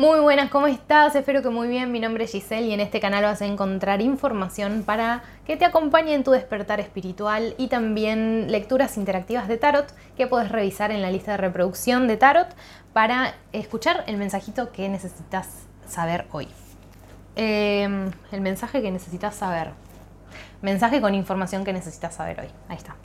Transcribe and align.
Muy 0.00 0.18
buenas, 0.20 0.48
¿cómo 0.48 0.66
estás? 0.66 1.14
Espero 1.14 1.42
que 1.42 1.50
muy 1.50 1.68
bien. 1.68 1.92
Mi 1.92 2.00
nombre 2.00 2.24
es 2.24 2.32
Giselle 2.32 2.68
y 2.68 2.72
en 2.72 2.80
este 2.80 3.00
canal 3.00 3.22
vas 3.22 3.42
a 3.42 3.44
encontrar 3.44 4.00
información 4.00 4.82
para 4.82 5.22
que 5.44 5.58
te 5.58 5.66
acompañe 5.66 6.14
en 6.14 6.24
tu 6.24 6.30
despertar 6.30 6.80
espiritual 6.80 7.54
y 7.58 7.68
también 7.68 8.50
lecturas 8.50 8.96
interactivas 8.96 9.46
de 9.46 9.58
tarot 9.58 9.92
que 10.16 10.26
puedes 10.26 10.50
revisar 10.50 10.90
en 10.90 11.02
la 11.02 11.10
lista 11.10 11.32
de 11.32 11.36
reproducción 11.36 12.08
de 12.08 12.16
tarot 12.16 12.48
para 12.94 13.34
escuchar 13.52 14.04
el 14.06 14.16
mensajito 14.16 14.72
que 14.72 14.88
necesitas 14.88 15.66
saber 15.86 16.24
hoy. 16.32 16.48
Em, 17.36 18.10
el 18.32 18.40
mensaje 18.40 18.80
que 18.80 18.90
necesitas 18.90 19.34
saber. 19.34 19.72
Mensaje 20.62 21.02
con 21.02 21.14
información 21.14 21.62
que 21.62 21.74
necesitas 21.74 22.14
saber 22.14 22.40
hoy. 22.40 22.48
Ahí 22.70 22.78
está. 22.78 22.96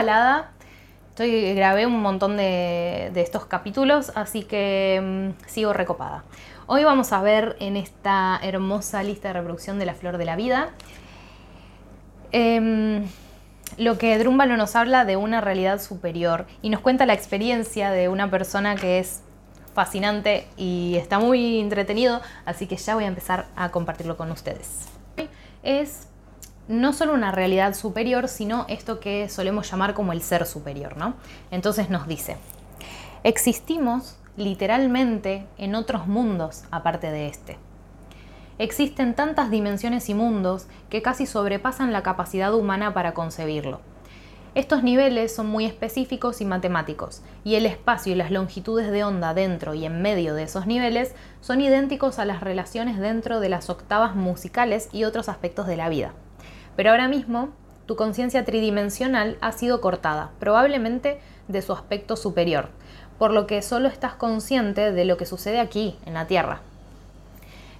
Estoy, 0.00 1.52
grabé 1.52 1.84
un 1.84 2.00
montón 2.00 2.38
de, 2.38 3.12
estos 3.16 3.44
capítulos, 3.44 4.12
así 4.14 4.44
que 4.44 4.98
mm, 5.02 5.44
sigo 5.46 5.74
recopada. 5.74 6.24
Hoy 6.66 6.84
vamos 6.84 7.12
a 7.12 7.20
ver 7.20 7.56
en 7.60 7.76
esta 7.76 8.40
hermosa 8.42 9.02
lista 9.02 9.28
de 9.28 9.34
reproducción 9.34 9.78
de 9.78 9.84
la 9.84 9.92
flor 9.92 10.16
de 10.16 10.24
la 10.24 10.36
vida 10.36 10.70
em, 12.32 13.04
lo 13.76 13.98
que 13.98 14.16
Drúmbalo 14.16 14.56
nos 14.56 14.74
habla 14.74 15.04
de 15.04 15.18
una 15.18 15.42
realidad 15.42 15.82
superior 15.82 16.46
y 16.62 16.70
nos 16.70 16.80
cuenta 16.80 17.04
la 17.04 17.12
experiencia 17.12 17.90
de 17.90 18.08
una 18.08 18.30
persona 18.30 18.76
que 18.76 19.00
es 19.00 19.20
fascinante 19.74 20.46
y 20.56 20.94
está 20.96 21.18
muy 21.18 21.60
entretenido, 21.60 22.22
así 22.46 22.66
que 22.66 22.76
ya 22.76 22.94
voy 22.94 23.04
a 23.04 23.08
empezar 23.08 23.48
a 23.54 23.70
compartirlo 23.70 24.16
con 24.16 24.30
ustedes. 24.30 24.88
Es 25.62 26.08
no 26.68 26.92
solo 26.92 27.14
una 27.14 27.32
realidad 27.32 27.74
superior, 27.74 28.28
sino 28.28 28.64
esto 28.68 29.00
que 29.00 29.28
solemos 29.28 29.70
llamar 29.70 29.94
como 29.94 30.12
el 30.12 30.22
ser 30.22 30.46
superior, 30.46 30.96
¿no? 30.96 31.14
Entonces 31.50 31.90
nos 31.90 32.06
dice, 32.06 32.36
existimos 33.24 34.16
literalmente 34.36 35.46
en 35.58 35.74
otros 35.74 36.06
mundos 36.06 36.64
aparte 36.70 37.10
de 37.10 37.28
este. 37.28 37.58
Existen 38.58 39.14
tantas 39.14 39.50
dimensiones 39.50 40.08
y 40.10 40.14
mundos 40.14 40.66
que 40.90 41.02
casi 41.02 41.26
sobrepasan 41.26 41.92
la 41.92 42.02
capacidad 42.02 42.54
humana 42.54 42.92
para 42.92 43.14
concebirlo. 43.14 43.80
Estos 44.54 44.82
niveles 44.82 45.34
son 45.34 45.46
muy 45.46 45.64
específicos 45.64 46.40
y 46.40 46.44
matemáticos, 46.44 47.22
y 47.44 47.54
el 47.54 47.66
espacio 47.66 48.12
y 48.12 48.16
las 48.16 48.32
longitudes 48.32 48.90
de 48.90 49.04
onda 49.04 49.32
dentro 49.32 49.74
y 49.74 49.86
en 49.86 50.02
medio 50.02 50.34
de 50.34 50.42
esos 50.42 50.66
niveles 50.66 51.14
son 51.40 51.60
idénticos 51.60 52.18
a 52.18 52.24
las 52.24 52.40
relaciones 52.40 52.98
dentro 52.98 53.38
de 53.38 53.48
las 53.48 53.70
octavas 53.70 54.16
musicales 54.16 54.88
y 54.92 55.04
otros 55.04 55.28
aspectos 55.28 55.68
de 55.68 55.76
la 55.76 55.88
vida. 55.88 56.12
Pero 56.80 56.92
ahora 56.92 57.08
mismo 57.08 57.50
tu 57.84 57.94
conciencia 57.94 58.46
tridimensional 58.46 59.36
ha 59.42 59.52
sido 59.52 59.82
cortada, 59.82 60.30
probablemente 60.38 61.20
de 61.46 61.60
su 61.60 61.74
aspecto 61.74 62.16
superior, 62.16 62.70
por 63.18 63.32
lo 63.32 63.46
que 63.46 63.60
solo 63.60 63.86
estás 63.86 64.14
consciente 64.14 64.90
de 64.90 65.04
lo 65.04 65.18
que 65.18 65.26
sucede 65.26 65.60
aquí, 65.60 65.98
en 66.06 66.14
la 66.14 66.26
Tierra. 66.26 66.62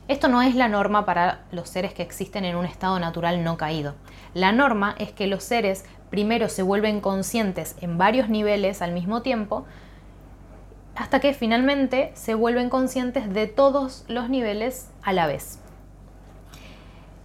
Esto 0.07 0.29
no 0.29 0.43
es 0.43 0.55
la 0.55 0.69
norma 0.69 1.07
para 1.07 1.41
los 1.51 1.71
seres 1.71 1.95
que 1.95 2.03
existen 2.03 2.45
en 2.45 2.57
un 2.57 2.67
estado 2.67 2.99
natural 2.99 3.43
no 3.43 3.57
caído. 3.57 3.95
La 4.35 4.53
norma 4.53 4.97
es 4.99 5.13
que 5.13 5.27
los 5.27 5.45
seres 5.45 5.87
primero 6.11 6.51
se 6.51 6.63
vuelven 6.63 7.01
conscientes 7.01 7.77
en 7.81 7.97
varios 7.97 8.29
niveles 8.29 8.83
al 8.83 8.93
mismo 8.93 9.23
tiempo, 9.23 9.65
hasta 10.95 11.21
que 11.21 11.33
finalmente 11.33 12.13
se 12.13 12.35
vuelven 12.35 12.69
conscientes 12.69 13.33
de 13.33 13.47
todos 13.47 14.05
los 14.09 14.29
niveles 14.29 14.91
a 15.03 15.15
la 15.15 15.27
vez. 15.27 15.59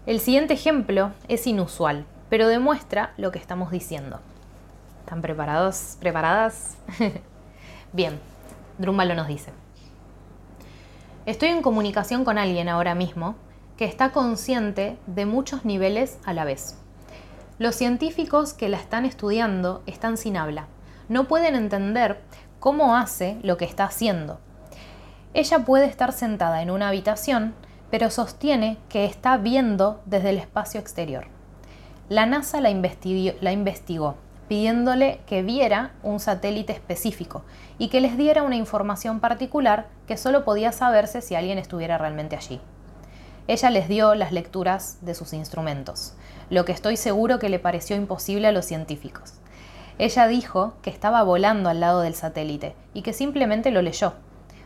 El 0.06 0.20
siguiente 0.20 0.54
ejemplo 0.54 1.14
es 1.28 1.48
inusual, 1.48 2.06
pero 2.30 2.48
demuestra 2.48 3.14
lo 3.18 3.32
que 3.32 3.40
estamos 3.40 3.72
diciendo. 3.72 4.20
¿Están 5.00 5.24
preparados? 5.24 5.98
¿Preparadas? 6.00 6.78
Bien, 7.92 8.20
Drúmbalo 8.78 9.16
nos 9.16 9.28
dice. 9.28 9.52
Estoy 11.26 11.50
en 11.50 11.64
comunicación 11.64 12.24
con 12.24 12.38
alguien 12.38 12.70
ahora 12.70 12.94
mismo 12.94 13.34
que 13.78 13.86
está 13.86 14.12
consciente 14.12 15.00
de 15.08 15.26
muchos 15.26 15.66
niveles 15.66 16.20
a 16.24 16.34
la 16.34 16.46
vez. 16.46 16.78
Los 17.58 17.74
científicos 17.74 18.54
que 18.54 18.70
la 18.70 18.78
están 18.78 19.06
estudiando 19.06 19.82
están 19.88 20.18
sin 20.18 20.38
habla. 20.38 20.68
No 21.10 21.28
pueden 21.28 21.56
entender 21.56 22.22
cómo 22.60 22.96
hace 22.96 23.40
lo 23.42 23.58
que 23.58 23.66
está 23.66 23.86
haciendo. 23.86 24.40
Ella 25.34 25.66
puede 25.66 25.86
estar 25.88 26.14
sentada 26.14 26.62
en 26.62 26.70
una 26.70 26.90
habitación 26.90 27.56
pero 27.92 28.10
sostiene 28.10 28.78
que 28.90 29.06
está 29.06 29.38
viendo 29.38 30.02
desde 30.06 30.30
el 30.30 30.38
espacio 30.38 30.80
exterior. 30.80 31.28
La 32.10 32.26
NASA 32.26 32.62
la 32.62 32.70
investigó, 32.70 34.16
pidiéndole 34.48 35.22
que 35.26 35.42
viera 35.42 35.94
un 36.04 36.20
satélite 36.20 36.74
específico 36.74 37.44
y 37.78 37.90
que 37.90 38.02
les 38.02 38.18
diera 38.18 38.44
una 38.44 38.56
información 38.56 39.20
particular 39.20 39.88
que 40.08 40.18
solo 40.18 40.46
podía 40.46 40.72
saberse 40.72 41.22
si 41.22 41.36
alguien 41.36 41.58
estuviera 41.58 41.98
realmente 41.98 42.36
allí. 42.36 42.62
Ella 43.48 43.70
les 43.70 43.88
dio 43.88 44.16
las 44.16 44.32
lecturas 44.32 44.98
de 45.02 45.14
sus 45.14 45.34
instrumentos, 45.34 46.14
lo 46.50 46.66
que 46.66 46.72
estoy 46.72 46.98
seguro 46.98 47.40
que 47.40 47.50
le 47.50 47.60
pareció 47.60 47.96
imposible 47.96 48.48
a 48.48 48.52
los 48.52 48.66
científicos. 48.66 49.34
Ella 49.98 50.28
dijo 50.28 50.74
que 50.82 50.90
estaba 50.90 51.24
volando 51.24 51.70
al 51.70 51.80
lado 51.80 52.02
del 52.02 52.16
satélite 52.16 52.76
y 52.94 53.02
que 53.02 53.14
simplemente 53.14 53.72
lo 53.72 53.82
leyó. 53.82 54.14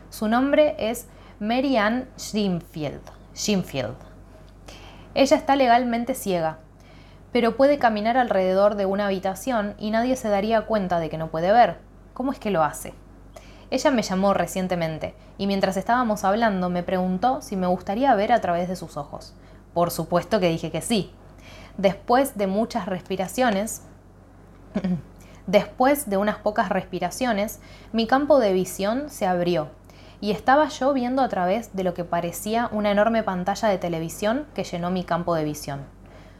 Su 0.08 0.28
nombre 0.28 0.74
es 0.78 1.06
Mary 1.42 1.78
Ann 1.78 2.06
Schimfield. 2.18 3.00
Ella 5.14 5.36
está 5.38 5.56
legalmente 5.56 6.14
ciega, 6.14 6.58
pero 7.32 7.56
puede 7.56 7.78
caminar 7.78 8.18
alrededor 8.18 8.74
de 8.74 8.84
una 8.84 9.06
habitación 9.06 9.74
y 9.78 9.90
nadie 9.90 10.16
se 10.16 10.28
daría 10.28 10.66
cuenta 10.66 11.00
de 11.00 11.08
que 11.08 11.16
no 11.16 11.30
puede 11.30 11.50
ver. 11.50 11.78
¿Cómo 12.12 12.30
es 12.30 12.38
que 12.38 12.50
lo 12.50 12.62
hace? 12.62 12.92
Ella 13.70 13.90
me 13.90 14.02
llamó 14.02 14.34
recientemente 14.34 15.14
y 15.38 15.46
mientras 15.46 15.78
estábamos 15.78 16.24
hablando 16.24 16.68
me 16.68 16.82
preguntó 16.82 17.40
si 17.40 17.56
me 17.56 17.68
gustaría 17.68 18.14
ver 18.14 18.32
a 18.32 18.42
través 18.42 18.68
de 18.68 18.76
sus 18.76 18.98
ojos. 18.98 19.32
Por 19.72 19.90
supuesto 19.90 20.40
que 20.40 20.50
dije 20.50 20.70
que 20.70 20.82
sí. 20.82 21.10
Después 21.78 22.36
de 22.36 22.48
muchas 22.48 22.84
respiraciones, 22.84 23.80
después 25.46 26.10
de 26.10 26.18
unas 26.18 26.36
pocas 26.36 26.68
respiraciones, 26.68 27.60
mi 27.94 28.06
campo 28.06 28.40
de 28.40 28.52
visión 28.52 29.08
se 29.08 29.26
abrió 29.26 29.79
y 30.20 30.32
estaba 30.32 30.68
yo 30.68 30.92
viendo 30.92 31.22
a 31.22 31.28
través 31.28 31.74
de 31.74 31.84
lo 31.84 31.94
que 31.94 32.04
parecía 32.04 32.68
una 32.72 32.90
enorme 32.90 33.22
pantalla 33.22 33.68
de 33.68 33.78
televisión 33.78 34.46
que 34.54 34.64
llenó 34.64 34.90
mi 34.90 35.04
campo 35.04 35.34
de 35.34 35.44
visión. 35.44 35.86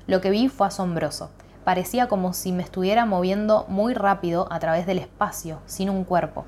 Lo 0.06 0.20
que 0.20 0.30
vi 0.30 0.48
fue 0.48 0.66
asombroso. 0.66 1.30
Parecía 1.64 2.08
como 2.08 2.32
si 2.32 2.52
me 2.52 2.62
estuviera 2.62 3.06
moviendo 3.06 3.64
muy 3.68 3.94
rápido 3.94 4.48
a 4.50 4.58
través 4.58 4.86
del 4.86 4.98
espacio, 4.98 5.60
sin 5.66 5.88
un 5.88 6.04
cuerpo. 6.04 6.44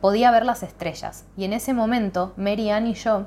Podía 0.00 0.30
ver 0.30 0.44
las 0.44 0.62
estrellas, 0.62 1.24
y 1.36 1.44
en 1.44 1.52
ese 1.52 1.72
momento 1.72 2.34
Mary 2.36 2.70
Ann 2.70 2.86
y 2.86 2.94
yo, 2.94 3.26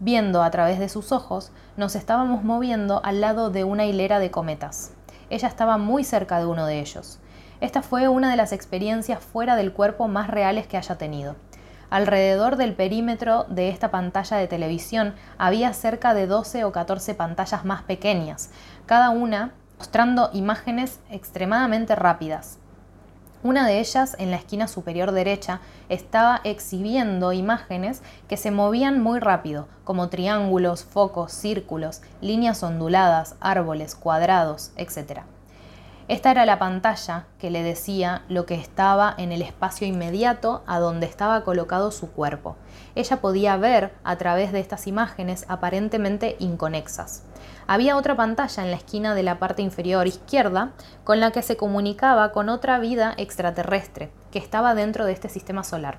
viendo 0.00 0.42
a 0.42 0.50
través 0.50 0.78
de 0.78 0.88
sus 0.88 1.12
ojos, 1.12 1.52
nos 1.76 1.94
estábamos 1.94 2.42
moviendo 2.42 3.00
al 3.04 3.20
lado 3.20 3.50
de 3.50 3.64
una 3.64 3.86
hilera 3.86 4.18
de 4.18 4.30
cometas. 4.30 4.94
Ella 5.30 5.48
estaba 5.48 5.78
muy 5.78 6.04
cerca 6.04 6.38
de 6.38 6.46
uno 6.46 6.66
de 6.66 6.80
ellos. 6.80 7.20
Esta 7.60 7.82
fue 7.82 8.08
una 8.08 8.30
de 8.30 8.36
las 8.36 8.52
experiencias 8.52 9.20
fuera 9.20 9.54
del 9.54 9.72
cuerpo 9.72 10.08
más 10.08 10.28
reales 10.28 10.66
que 10.66 10.76
haya 10.76 10.98
tenido. 10.98 11.36
Alrededor 11.92 12.56
del 12.56 12.72
perímetro 12.72 13.44
de 13.50 13.68
esta 13.68 13.90
pantalla 13.90 14.38
de 14.38 14.48
televisión 14.48 15.14
había 15.36 15.74
cerca 15.74 16.14
de 16.14 16.26
12 16.26 16.64
o 16.64 16.72
14 16.72 17.14
pantallas 17.14 17.66
más 17.66 17.82
pequeñas, 17.82 18.48
cada 18.86 19.10
una 19.10 19.52
mostrando 19.76 20.30
imágenes 20.32 21.00
extremadamente 21.10 21.94
rápidas. 21.94 22.56
Una 23.42 23.66
de 23.66 23.78
ellas, 23.78 24.16
en 24.18 24.30
la 24.30 24.38
esquina 24.38 24.68
superior 24.68 25.12
derecha, 25.12 25.60
estaba 25.90 26.40
exhibiendo 26.44 27.34
imágenes 27.34 28.00
que 28.26 28.38
se 28.38 28.50
movían 28.50 29.02
muy 29.02 29.20
rápido, 29.20 29.68
como 29.84 30.08
triángulos, 30.08 30.84
focos, 30.84 31.32
círculos, 31.32 32.00
líneas 32.22 32.62
onduladas, 32.62 33.34
árboles, 33.38 33.96
cuadrados, 33.96 34.72
etc. 34.76 35.24
Esta 36.08 36.32
era 36.32 36.44
la 36.46 36.58
pantalla 36.58 37.26
que 37.38 37.50
le 37.50 37.62
decía 37.62 38.22
lo 38.28 38.44
que 38.44 38.56
estaba 38.56 39.14
en 39.16 39.30
el 39.30 39.40
espacio 39.40 39.86
inmediato 39.86 40.64
a 40.66 40.80
donde 40.80 41.06
estaba 41.06 41.44
colocado 41.44 41.92
su 41.92 42.10
cuerpo. 42.10 42.56
Ella 42.96 43.20
podía 43.20 43.56
ver 43.56 43.92
a 44.02 44.16
través 44.16 44.52
de 44.52 44.58
estas 44.58 44.88
imágenes 44.88 45.44
aparentemente 45.48 46.36
inconexas. 46.40 47.22
Había 47.68 47.96
otra 47.96 48.16
pantalla 48.16 48.64
en 48.64 48.70
la 48.70 48.76
esquina 48.76 49.14
de 49.14 49.22
la 49.22 49.38
parte 49.38 49.62
inferior 49.62 50.06
izquierda 50.08 50.72
con 51.04 51.20
la 51.20 51.30
que 51.30 51.42
se 51.42 51.56
comunicaba 51.56 52.32
con 52.32 52.48
otra 52.48 52.80
vida 52.80 53.14
extraterrestre 53.16 54.10
que 54.32 54.40
estaba 54.40 54.74
dentro 54.74 55.06
de 55.06 55.12
este 55.12 55.28
sistema 55.28 55.62
solar. 55.62 55.98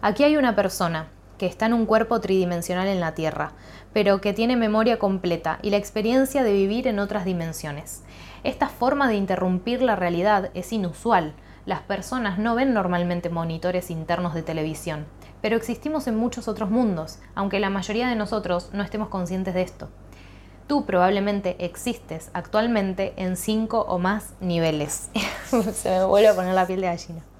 Aquí 0.00 0.22
hay 0.22 0.36
una 0.36 0.54
persona 0.54 1.08
que 1.38 1.46
está 1.46 1.66
en 1.66 1.72
un 1.72 1.86
cuerpo 1.86 2.20
tridimensional 2.20 2.88
en 2.88 3.00
la 3.00 3.14
Tierra, 3.14 3.52
pero 3.92 4.20
que 4.20 4.32
tiene 4.32 4.56
memoria 4.56 4.98
completa 4.98 5.58
y 5.62 5.70
la 5.70 5.76
experiencia 5.76 6.42
de 6.42 6.52
vivir 6.52 6.86
en 6.86 6.98
otras 6.98 7.24
dimensiones. 7.24 8.02
Esta 8.42 8.68
forma 8.68 9.08
de 9.08 9.16
interrumpir 9.16 9.82
la 9.82 9.96
realidad 9.96 10.50
es 10.54 10.72
inusual. 10.72 11.34
Las 11.66 11.80
personas 11.80 12.38
no 12.38 12.54
ven 12.54 12.74
normalmente 12.74 13.30
monitores 13.30 13.90
internos 13.90 14.34
de 14.34 14.42
televisión, 14.42 15.06
pero 15.40 15.56
existimos 15.56 16.06
en 16.06 16.16
muchos 16.16 16.48
otros 16.48 16.70
mundos, 16.70 17.18
aunque 17.34 17.60
la 17.60 17.70
mayoría 17.70 18.08
de 18.08 18.16
nosotros 18.16 18.70
no 18.72 18.82
estemos 18.82 19.08
conscientes 19.08 19.54
de 19.54 19.62
esto. 19.62 19.88
Tú 20.66 20.86
probablemente 20.86 21.56
existes 21.62 22.30
actualmente 22.32 23.12
en 23.16 23.36
cinco 23.36 23.82
o 23.82 23.98
más 23.98 24.32
niveles. 24.40 25.10
Se 25.74 25.90
me 25.90 26.04
vuelve 26.04 26.28
a 26.28 26.34
poner 26.34 26.54
la 26.54 26.66
piel 26.66 26.80
de 26.80 26.86
gallina. 26.86 27.33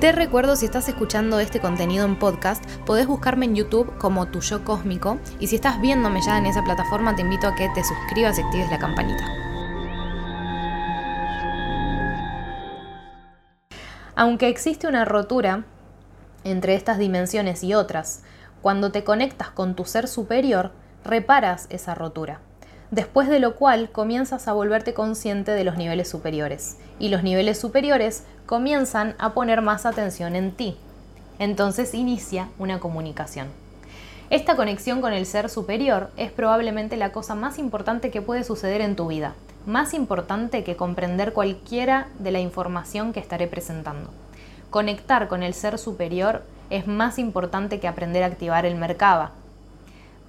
Te 0.00 0.12
recuerdo, 0.12 0.56
si 0.56 0.64
estás 0.64 0.88
escuchando 0.88 1.40
este 1.40 1.60
contenido 1.60 2.06
en 2.06 2.18
podcast, 2.18 2.64
podés 2.86 3.06
buscarme 3.06 3.44
en 3.44 3.54
YouTube 3.54 3.98
como 3.98 4.28
Tu 4.28 4.40
Yo 4.40 4.64
Cósmico 4.64 5.18
y 5.38 5.48
si 5.48 5.56
estás 5.56 5.78
viéndome 5.78 6.22
ya 6.22 6.38
en 6.38 6.46
esa 6.46 6.64
plataforma, 6.64 7.14
te 7.14 7.20
invito 7.20 7.46
a 7.46 7.54
que 7.54 7.68
te 7.74 7.84
suscribas 7.84 8.38
y 8.38 8.40
actives 8.40 8.70
la 8.70 8.78
campanita. 8.78 9.22
Aunque 14.14 14.48
existe 14.48 14.88
una 14.88 15.04
rotura 15.04 15.64
entre 16.44 16.76
estas 16.76 16.96
dimensiones 16.96 17.62
y 17.62 17.74
otras, 17.74 18.22
cuando 18.62 18.92
te 18.92 19.04
conectas 19.04 19.50
con 19.50 19.76
tu 19.76 19.84
ser 19.84 20.08
superior, 20.08 20.72
reparas 21.04 21.66
esa 21.68 21.94
rotura 21.94 22.40
después 22.90 23.28
de 23.28 23.40
lo 23.40 23.56
cual 23.56 23.90
comienzas 23.90 24.48
a 24.48 24.52
volverte 24.52 24.94
consciente 24.94 25.52
de 25.52 25.64
los 25.64 25.76
niveles 25.76 26.08
superiores 26.08 26.76
y 26.98 27.08
los 27.08 27.22
niveles 27.22 27.58
superiores 27.58 28.24
comienzan 28.46 29.14
a 29.18 29.32
poner 29.32 29.62
más 29.62 29.86
atención 29.86 30.34
en 30.34 30.52
ti. 30.52 30.76
Entonces 31.38 31.94
inicia 31.94 32.48
una 32.58 32.80
comunicación. 32.80 33.48
Esta 34.28 34.54
conexión 34.54 35.00
con 35.00 35.12
el 35.12 35.26
ser 35.26 35.48
superior 35.48 36.10
es 36.16 36.30
probablemente 36.30 36.96
la 36.96 37.12
cosa 37.12 37.34
más 37.34 37.58
importante 37.58 38.10
que 38.10 38.22
puede 38.22 38.44
suceder 38.44 38.80
en 38.80 38.94
tu 38.94 39.08
vida, 39.08 39.34
más 39.66 39.92
importante 39.92 40.62
que 40.62 40.76
comprender 40.76 41.32
cualquiera 41.32 42.08
de 42.18 42.30
la 42.30 42.40
información 42.40 43.12
que 43.12 43.20
estaré 43.20 43.46
presentando. 43.48 44.10
Conectar 44.70 45.26
con 45.26 45.42
el 45.42 45.52
ser 45.52 45.78
superior 45.78 46.44
es 46.70 46.86
más 46.86 47.18
importante 47.18 47.80
que 47.80 47.88
aprender 47.88 48.22
a 48.22 48.26
activar 48.26 48.66
el 48.66 48.76
Merkaba, 48.76 49.32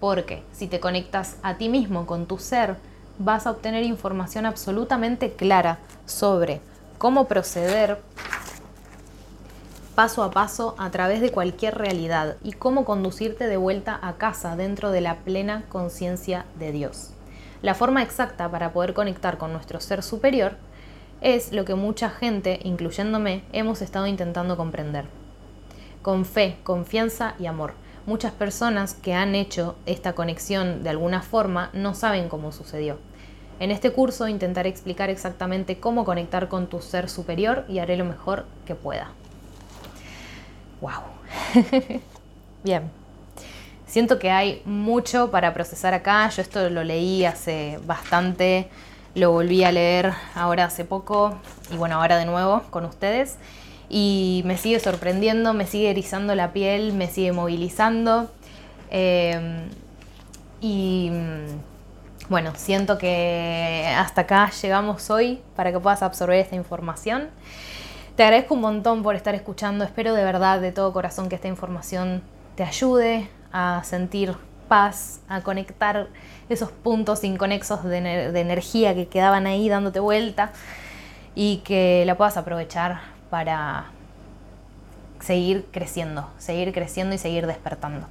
porque 0.02 0.44
si 0.52 0.68
te 0.68 0.80
conectas 0.82 1.38
a 1.44 1.58
ti 1.58 1.70
mismo 1.70 2.06
con 2.08 2.26
tu 2.26 2.40
ser, 2.40 2.76
vas 3.20 3.46
a 3.46 3.52
obtener 3.52 3.84
información 3.84 4.48
absolutamente 4.48 5.34
clara 5.34 5.78
sobre 6.08 6.60
cómo 6.98 7.28
proceder 7.28 8.02
paso 9.94 10.24
a 10.24 10.32
paso 10.32 10.74
a 10.80 10.90
través 10.90 11.22
de 11.22 11.32
cualquier 11.32 11.78
realidad 11.78 12.38
y 12.44 12.54
cómo 12.54 12.84
conducirte 12.84 13.48
de 13.48 13.58
vuelta 13.58 14.00
a 14.02 14.14
casa 14.14 14.56
dentro 14.56 14.90
de 14.92 15.02
la 15.02 15.18
plena 15.18 15.66
conciencia 15.70 16.46
de 16.58 16.72
Dios. 16.72 17.12
La 17.62 17.76
forma 17.76 18.02
exacta 18.02 18.50
para 18.50 18.74
poder 18.74 18.96
conectar 18.96 19.38
con 19.38 19.54
nuestro 19.54 19.80
ser 19.80 20.02
superior 20.02 20.56
es 21.22 21.54
lo 21.54 21.64
que 21.64 21.76
mucha 21.76 22.10
gente, 22.10 22.60
incluyéndome, 22.64 23.44
hemos 23.54 23.84
estado 23.84 24.08
intentando 24.08 24.58
comprender. 24.58 25.06
Con 26.02 26.26
fe, 26.26 26.58
confianza 26.64 27.36
y 27.38 27.46
amor 27.46 27.76
muchas 28.06 28.32
personas 28.32 28.94
que 28.94 29.14
han 29.14 29.36
hecho 29.36 29.76
esta 29.86 30.14
conexión 30.14 30.84
de 30.84 30.90
alguna 30.90 31.22
forma 31.22 31.70
no 31.74 31.94
saben 31.94 32.30
cómo 32.30 32.52
sucedió. 32.52 32.98
En 33.60 33.70
este 33.70 33.92
curso 33.92 34.28
intentaré 34.28 34.70
explicar 34.70 35.10
exactamente 35.10 35.80
cómo 35.80 36.04
conectar 36.04 36.48
con 36.48 36.68
tu 36.68 36.82
ser 36.82 37.10
superior 37.10 37.66
y 37.70 37.80
haré 37.80 37.96
lo 37.96 38.06
mejor 38.06 38.46
que 38.66 38.74
pueda. 38.74 39.12
¡Wow! 40.82 41.04
Bien. 42.64 42.90
Siento 43.86 44.18
que 44.20 44.32
hay 44.32 44.62
mucho 44.66 45.30
para 45.32 45.54
procesar 45.54 45.94
acá. 45.94 46.28
Yo 46.30 46.42
esto 46.42 46.70
lo 46.70 46.84
leí 46.84 47.26
hace 47.26 47.78
bastante, 47.86 48.70
lo 49.16 49.32
volví 49.32 49.64
a 49.64 49.72
leer 49.72 50.14
ahora 50.34 50.66
hace 50.66 50.86
poco 50.86 51.38
y 51.72 51.76
bueno, 51.76 52.02
ahora 52.02 52.18
de 52.18 52.26
nuevo 52.26 52.64
con 52.70 52.86
ustedes 52.86 53.38
y 53.94 54.42
me 54.46 54.58
sigue 54.58 54.80
sorprendiendo, 54.80 55.54
me 55.54 55.68
sigue 55.68 55.90
erizando 55.90 56.34
la 56.34 56.54
piel, 56.54 56.94
me 56.94 57.08
sigue 57.08 57.34
movilizando. 57.34 58.32
Em, 58.90 59.68
y 60.62 61.12
bueno, 62.30 62.54
siento 62.56 62.98
que 62.98 63.94
hasta 63.98 64.22
acá 64.22 64.50
llegamos 64.62 65.10
hoy 65.10 65.42
para 65.58 65.74
que 65.74 65.80
puedas 65.82 66.02
absorber 66.04 66.40
esta 66.40 66.56
información. 66.56 67.28
Te 68.16 68.24
agradezco 68.24 68.54
un 68.54 68.62
montón 68.62 69.04
por 69.04 69.16
estar 69.16 69.36
escuchando, 69.36 69.84
espero 69.84 70.14
de 70.14 70.24
verdad, 70.24 70.62
de 70.62 70.72
todo 70.72 70.94
corazón, 70.94 71.28
que 71.28 71.36
esta 71.36 71.50
información 71.50 72.22
te 72.56 72.64
ayude 72.64 73.28
a 73.52 73.82
sentir 73.84 74.36
paz, 74.70 75.20
a 75.28 75.42
conectar 75.42 76.08
esos 76.48 76.72
puntos 76.72 77.26
inconexos 77.26 77.84
de, 77.84 78.32
de 78.32 78.40
energía 78.40 78.96
que 78.96 79.10
quedaban 79.10 79.48
ahí 79.48 79.68
dándote 79.68 80.00
vuelta 80.00 80.54
y 81.36 81.58
que 81.66 82.04
la 82.06 82.16
puedas 82.16 82.38
aprovechar 82.38 83.20
para 83.32 83.86
seguir 85.22 85.66
creciendo, 85.72 86.30
seguir 86.38 86.74
creciendo 86.74 87.16
y 87.16 87.18
seguir 87.18 87.48
despertando. 87.48 88.06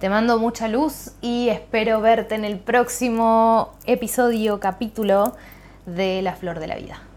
Te 0.00 0.08
mando 0.08 0.38
mucha 0.38 0.66
luz 0.66 1.12
y 1.20 1.50
espero 1.50 2.00
verte 2.00 2.34
en 2.34 2.46
el 2.46 2.58
próximo 2.58 3.74
episodio, 3.84 4.58
capítulo 4.58 5.36
de 5.84 6.22
La 6.22 6.34
Flor 6.34 6.58
de 6.58 6.66
la 6.66 6.76
Vida. 6.76 7.09